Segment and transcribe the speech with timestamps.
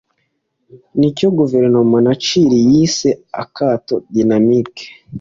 [0.99, 3.09] nicyo guverinoma ya Chili yise
[3.43, 4.85] akato dinamike